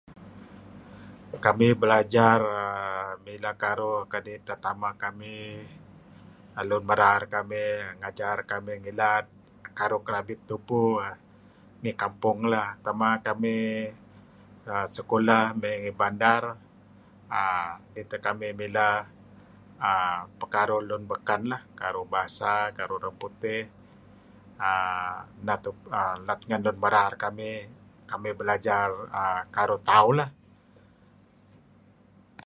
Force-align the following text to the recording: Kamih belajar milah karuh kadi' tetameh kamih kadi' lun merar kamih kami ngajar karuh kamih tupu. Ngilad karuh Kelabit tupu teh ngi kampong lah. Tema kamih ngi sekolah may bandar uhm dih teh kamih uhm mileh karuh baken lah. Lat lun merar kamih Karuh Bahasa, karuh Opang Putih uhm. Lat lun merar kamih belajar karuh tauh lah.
Kamih 1.45 1.71
belajar 1.81 2.39
milah 3.25 3.55
karuh 3.63 3.99
kadi' 4.13 4.43
tetameh 4.47 4.93
kamih 5.03 5.51
kadi' 6.55 6.67
lun 6.69 6.83
merar 6.89 7.21
kamih 7.33 7.71
kami 7.83 7.99
ngajar 8.01 8.37
karuh 8.39 8.43
kamih 8.51 8.77
tupu. 8.83 8.83
Ngilad 8.83 9.25
karuh 9.77 10.01
Kelabit 10.05 10.39
tupu 10.49 10.83
teh 11.01 11.15
ngi 11.81 11.91
kampong 12.01 12.39
lah. 12.53 12.69
Tema 12.85 13.09
kamih 13.27 13.65
ngi 14.65 14.77
sekolah 14.97 15.45
may 15.61 15.77
bandar 15.99 16.43
uhm 17.39 17.69
dih 17.93 18.05
teh 18.11 18.19
kamih 18.25 18.49
uhm 18.51 18.59
mileh 18.61 18.99
karuh 20.53 20.81
baken 21.11 21.41
lah. 21.51 21.61
Lat 21.71 21.71
lun 21.71 21.71
merar 21.71 21.71
kamih 21.71 21.73
Karuh 21.79 22.05
Bahasa, 22.13 22.53
karuh 22.77 22.97
Opang 23.01 23.15
Putih 23.21 23.61
uhm. 24.67 26.27
Lat 26.27 26.41
lun 26.65 26.77
merar 26.83 27.11
kamih 28.13 28.31
belajar 28.39 28.87
karuh 29.55 29.81
tauh 29.89 30.13
lah. 30.19 30.29